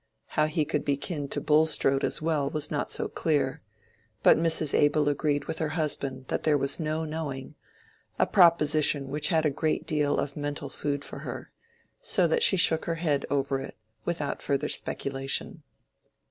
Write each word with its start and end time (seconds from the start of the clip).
How 0.29 0.47
he 0.47 0.65
could 0.65 0.83
be 0.83 0.97
"kin" 0.97 1.27
to 1.27 1.39
Bulstrode 1.39 2.03
as 2.03 2.23
well 2.23 2.49
was 2.49 2.71
not 2.71 2.89
so 2.89 3.07
clear, 3.07 3.61
but 4.23 4.35
Mrs. 4.35 4.73
Abel 4.73 5.07
agreed 5.07 5.45
with 5.45 5.59
her 5.59 5.77
husband 5.77 6.25
that 6.29 6.41
there 6.41 6.57
was 6.57 6.79
"no 6.79 7.05
knowing," 7.05 7.53
a 8.17 8.25
proposition 8.25 9.09
which 9.09 9.27
had 9.29 9.45
a 9.45 9.51
great 9.51 9.85
deal 9.85 10.17
of 10.17 10.35
mental 10.35 10.69
food 10.71 11.05
for 11.05 11.19
her, 11.19 11.51
so 11.99 12.25
that 12.25 12.41
she 12.41 12.57
shook 12.57 12.85
her 12.85 12.95
head 12.95 13.27
over 13.29 13.59
it 13.59 13.77
without 14.03 14.41
further 14.41 14.69
speculation. 14.69 15.61